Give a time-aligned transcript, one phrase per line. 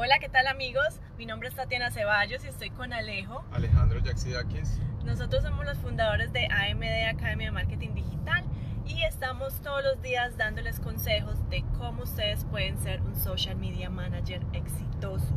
[0.00, 1.00] Hola, ¿qué tal amigos?
[1.18, 3.44] Mi nombre es Tatiana Ceballos y estoy con Alejo.
[3.50, 4.78] Alejandro Yaxidakis.
[5.04, 8.44] Nosotros somos los fundadores de AMD Academia de Marketing Digital
[8.86, 13.90] y estamos todos los días dándoles consejos de cómo ustedes pueden ser un social media
[13.90, 15.34] manager exitoso.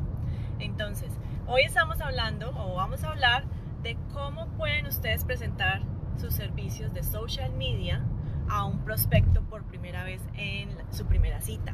[0.60, 1.10] Entonces,
[1.48, 3.46] hoy estamos hablando o vamos a hablar
[3.82, 5.82] de cómo pueden ustedes presentar
[6.18, 8.06] sus servicios de social media
[8.48, 11.74] a un prospecto por primera vez en su primera cita.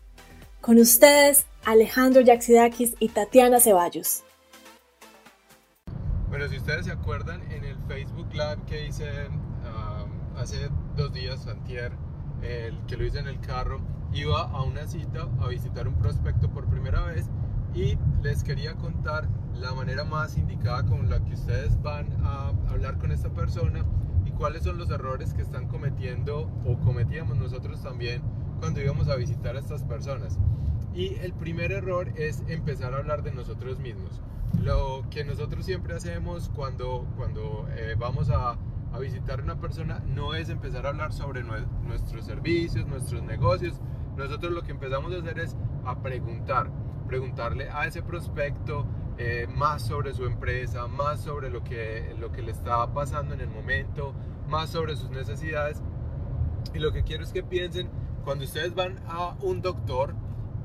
[0.61, 4.23] Con ustedes, Alejandro Yaxidakis y Tatiana Ceballos.
[6.29, 9.09] Bueno, si ustedes se acuerdan, en el Facebook Live que hice
[9.65, 10.05] ah,
[10.37, 11.93] hace dos días, antier,
[12.43, 13.81] el que lo hice en el carro,
[14.13, 17.25] iba a una cita a visitar un prospecto por primera vez
[17.73, 22.99] y les quería contar la manera más indicada con la que ustedes van a hablar
[22.99, 23.83] con esta persona
[24.25, 28.21] y cuáles son los errores que están cometiendo o cometíamos nosotros también
[28.61, 30.39] cuando íbamos a visitar a estas personas.
[30.93, 34.21] Y el primer error es empezar a hablar de nosotros mismos.
[34.61, 38.51] Lo que nosotros siempre hacemos cuando, cuando eh, vamos a,
[38.93, 43.81] a visitar a una persona no es empezar a hablar sobre nuestros servicios, nuestros negocios.
[44.15, 46.69] Nosotros lo que empezamos a hacer es a preguntar,
[47.07, 48.85] preguntarle a ese prospecto
[49.17, 53.41] eh, más sobre su empresa, más sobre lo que, lo que le está pasando en
[53.41, 54.13] el momento,
[54.47, 55.81] más sobre sus necesidades.
[56.75, 57.89] Y lo que quiero es que piensen
[58.23, 60.15] cuando ustedes van a un doctor,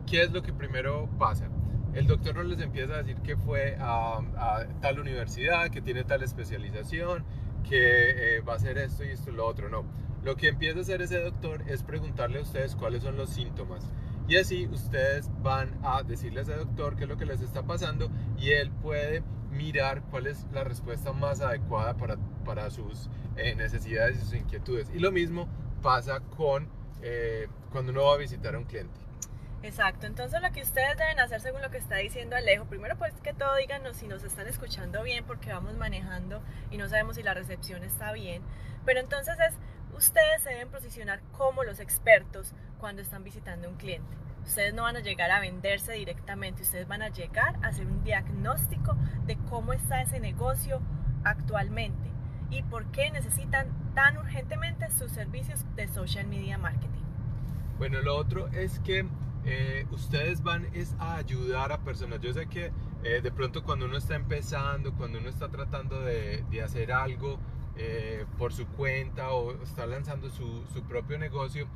[0.06, 1.48] ¿qué es lo que primero pasa?
[1.94, 6.22] El doctor no les empieza a decir que fue a, tal universidad, que tiene tal
[6.22, 7.24] especialización,
[7.68, 9.84] que eh, va a hacer esto y esto y lo otro, no.
[10.22, 13.90] Lo que empieza a hacer ese doctor es preguntarle a ustedes cuáles son los síntomas.
[14.28, 17.62] Y así ustedes van a decirle a ese doctor qué es lo que les está
[17.62, 23.54] pasando y él puede mirar cuál es la respuesta más adecuada para, para sus eh,
[23.54, 24.90] necesidades y sus inquietudes.
[24.94, 25.48] Y lo mismo
[25.80, 26.68] pasa con
[27.02, 29.06] eh, cuando uno va a visitar a un cliente.
[29.62, 33.12] Exacto, entonces lo que ustedes deben hacer según lo que está diciendo Alejo, primero pues
[33.22, 36.40] que todo díganos si nos están escuchando bien porque vamos manejando
[36.70, 38.42] y no sabemos si la recepción está bien,
[38.84, 39.54] pero entonces es,
[39.96, 44.16] ustedes se deben posicionar como los expertos cuando están visitando un cliente.
[44.44, 48.04] Ustedes no van a llegar a venderse directamente, ustedes van a llegar a hacer un
[48.04, 50.80] diagnóstico de cómo está ese negocio
[51.24, 52.08] actualmente
[52.50, 57.00] y por qué necesitan tan urgentemente sus servicios de social media marketing.
[57.78, 59.06] Bueno, lo otro es que
[59.46, 62.20] eh, ustedes van es a ayudar a personas.
[62.20, 62.72] Yo sé que
[63.04, 67.38] eh, de pronto cuando uno está empezando, cuando uno está tratando de, de hacer algo
[67.76, 71.66] eh, por su cuenta o está lanzando su, su propio negocio,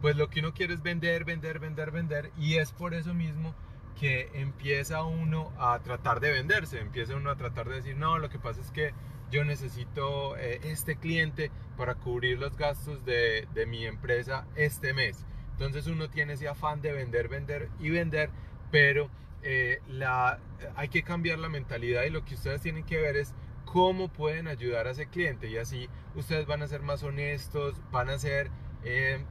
[0.00, 2.32] pues lo que uno quiere es vender, vender, vender, vender.
[2.38, 3.54] Y es por eso mismo
[4.00, 8.30] que empieza uno a tratar de venderse, empieza uno a tratar de decir, no, lo
[8.30, 8.94] que pasa es que
[9.30, 15.24] yo necesito eh, este cliente para cubrir los gastos de, de, mi empresa este mes.
[15.52, 18.30] Entonces uno tiene ese afán de vender, vender y vender,
[18.70, 19.10] pero
[19.42, 20.38] eh, la,
[20.74, 23.34] hay que cambiar la mentalidad y lo que ustedes tienen que ver es
[23.64, 28.10] cómo pueden ayudar a ese cliente y así ustedes van a ser más honestos, van
[28.10, 28.50] a ser...
[28.84, 29.24] Eh,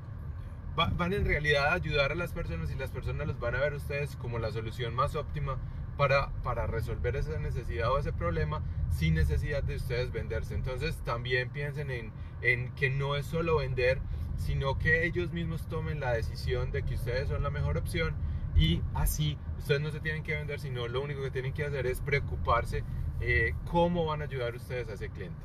[0.75, 3.75] van en realidad a ayudar a las personas y las personas los van a ver
[3.75, 5.57] ustedes como la solución más óptima
[5.97, 10.55] para, para resolver esa necesidad o ese problema sin necesidad de ustedes venderse.
[10.55, 12.11] Entonces también piensen en,
[12.41, 13.99] en que no es solo vender,
[14.37, 18.15] sino que ellos mismos tomen la decisión de que ustedes son la mejor opción
[18.55, 21.87] y así ustedes no se tienen que vender, sino lo único que tienen que hacer
[21.87, 22.83] es preocuparse
[23.21, 25.37] eh, cómo van a ayudar ustedes a ese cliente.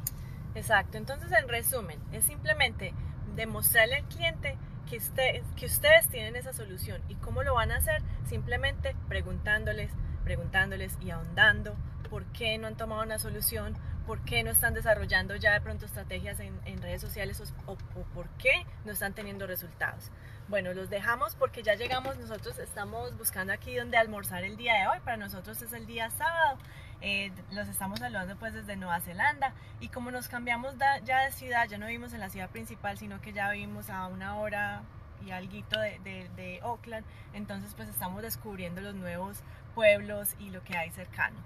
[0.55, 2.93] Exacto, entonces en resumen, es simplemente
[3.37, 4.57] demostrarle al cliente
[4.89, 9.93] que, usted, que ustedes tienen esa solución y cómo lo van a hacer, simplemente preguntándoles,
[10.25, 11.77] preguntándoles y ahondando
[12.09, 13.77] por qué no han tomado una solución,
[14.07, 17.77] por qué no están desarrollando ya de pronto estrategias en, redes sociales o,
[18.15, 20.11] por qué no están teniendo resultados.
[20.49, 24.89] Bueno, los dejamos porque ya llegamos, nosotros estamos buscando aquí donde almorzar el día de
[24.89, 26.59] hoy, para nosotros es el día sábado,
[27.01, 29.55] eh, los estamos saludando pues desde Nueva Zelanda.
[29.79, 30.75] Y como nos cambiamos
[31.05, 34.09] ya de ciudad, ya no vivimos en la ciudad principal, sino que ya vivimos a
[34.09, 34.83] una hora
[35.25, 39.43] y algo de, de, de Oakland, entonces pues estamos descubriendo los nuevos
[39.75, 41.39] pueblos y lo que hay cercano.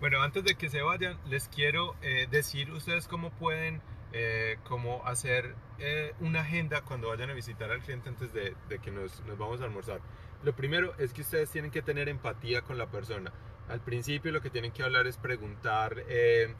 [0.00, 3.80] Bueno, antes de que se vayan, les quiero eh, decir ustedes cómo pueden
[4.12, 8.78] eh, cómo hacer eh, una agenda cuando vayan a visitar al cliente antes de, de
[8.78, 10.00] que nos, nos, vamos a almorzar.
[10.42, 13.32] Lo primero es que ustedes tienen que tener empatía con la persona.
[13.68, 16.54] Al principio lo que tienen que hablar es preguntar, eh,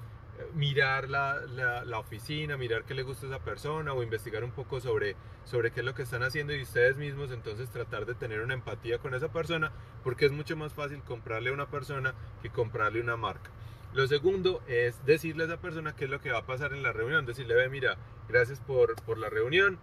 [0.55, 1.41] mirar la,
[1.85, 5.71] la, oficina, mirar qué le gusta a esa persona o investigar un poco sobre, sobre
[5.71, 8.99] qué es lo que están haciendo y ustedes mismos entonces tratar de tener una empatía
[8.99, 9.73] con esa persona
[10.05, 13.51] porque es mucho más fácil comprarle a una persona que comprarle una marca.
[13.93, 16.83] Lo segundo es decirle a esa persona qué es lo que va a pasar en
[16.83, 17.97] la reunión, decirle, ve, mira,
[18.29, 19.79] gracias por, por la reunión,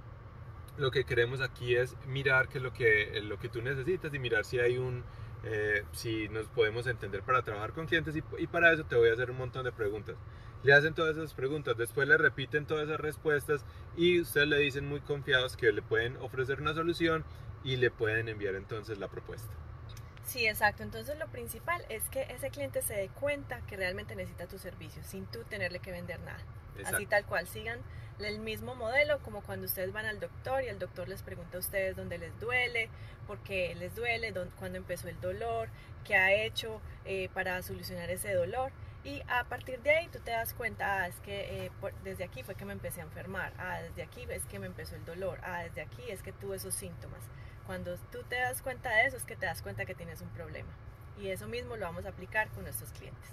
[0.77, 4.19] lo que queremos aquí es mirar qué es lo que, lo que tú necesitas y
[4.19, 5.03] mirar si hay un,
[5.43, 9.09] eh, si nos podemos entender para trabajar con clientes y, y, para eso te voy
[9.09, 10.15] a hacer un montón de preguntas.
[10.63, 13.65] Le hacen todas esas preguntas, después le repiten todas esas respuestas
[13.97, 17.25] y ustedes le dicen muy confiados que le pueden ofrecer una solución
[17.63, 19.53] y le pueden enviar entonces la propuesta.
[20.25, 20.83] Sí, exacto.
[20.83, 25.03] Entonces lo principal es que ese cliente se dé cuenta que realmente necesita tu servicio
[25.03, 26.39] sin tú tenerle que vender nada.
[26.85, 27.79] Así tal cual, sigan
[28.19, 31.59] el mismo modelo como cuando ustedes van al doctor y el doctor les pregunta a
[31.59, 32.89] ustedes dónde les duele,
[33.27, 35.69] por qué les duele, dónde, cuándo empezó el dolor,
[36.03, 38.71] qué ha hecho eh, para solucionar ese dolor.
[39.03, 41.71] Y a partir de ahí tú te das cuenta, ah, es que eh,
[42.05, 44.95] desde aquí fue que me empecé a enfermar, ah, desde aquí es que me empezó
[44.95, 47.21] el dolor, ah, desde aquí es que tuve esos síntomas.
[47.65, 50.29] Cuando tú te das cuenta de eso es que te das cuenta que tienes un
[50.29, 50.71] problema.
[51.17, 53.29] Y eso mismo lo vamos a aplicar con nuestros clientes.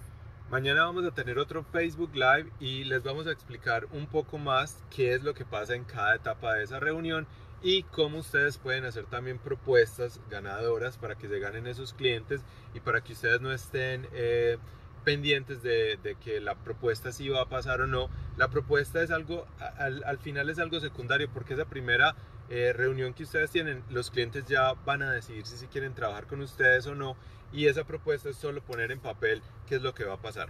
[0.50, 4.82] Mañana vamos a tener otro Facebook Live y les vamos a explicar un poco más
[4.90, 7.28] qué es lo que pasa en cada etapa de esa reunión
[7.62, 12.40] y cómo ustedes pueden hacer también propuestas ganadoras para que se ganen esos clientes
[12.74, 14.58] y para que ustedes no estén eh,
[15.04, 18.10] pendientes de, que la propuesta sí va a pasar o no.
[18.36, 19.46] La propuesta es algo,
[19.78, 22.16] al, al final es algo secundario porque esa primera
[22.50, 26.26] eh, reunión que ustedes tienen, los clientes ya van a decidir si, si quieren trabajar
[26.26, 27.16] con ustedes o no
[27.52, 30.48] y esa propuesta es solo poner en papel qué es lo que va a pasar.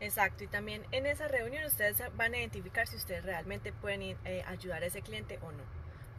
[0.00, 4.42] Exacto, y también en esa reunión ustedes van a identificar si ustedes realmente pueden eh,
[4.46, 5.62] ayudar a ese cliente o no,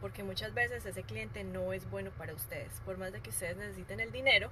[0.00, 3.56] porque muchas veces ese cliente no es bueno para ustedes, por más de que ustedes
[3.56, 4.50] necesiten el dinero,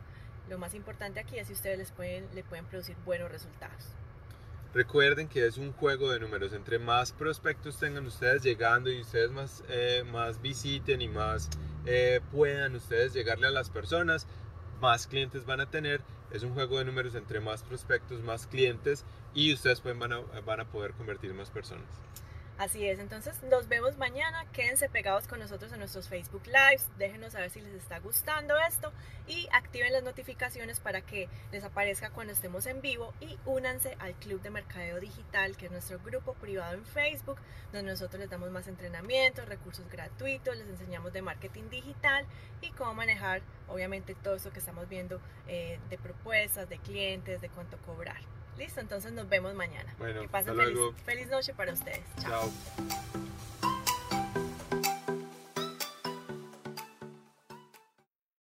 [0.49, 3.95] lo más importante aquí es si ustedes les pueden, le pueden producir buenos resultados.
[4.73, 6.53] Recuerden que es un juego de números.
[6.53, 11.51] Entre más prospectos tengan ustedes llegando y ustedes más, eh, más visiten y más
[11.87, 14.29] eh, puedan ustedes llegarle a las personas,
[14.81, 16.03] más clientes van a tener.
[16.31, 20.21] Es un juego de números entre más prospectos, más clientes y ustedes pueden, van, a,
[20.47, 21.89] van a poder convertir más personas.
[22.61, 27.33] Así es, entonces nos vemos mañana, quédense pegados con nosotros en nuestros Facebook Lives, déjenos
[27.33, 28.93] saber si les está gustando esto.
[29.27, 33.15] Y activen las notificaciones para que les aparezca cuando estemos en vivo.
[33.23, 37.39] Y únanse al Club de Mercadeo Digital, que es nuestro grupo privado en Facebook,
[37.73, 42.27] donde nosotros les damos más entrenamientos, recursos gratuitos, les enseñamos de marketing digital
[42.61, 45.19] y cómo manejar obviamente todo eso que estamos viendo
[45.49, 48.21] eh, de propuestas, de clientes, de cuánto cobrar.
[48.61, 49.91] Listo, entonces nos vemos mañana.
[49.99, 52.03] Bueno, que pasen feliz, feliz, noche para ustedes.
[52.21, 52.51] Chao.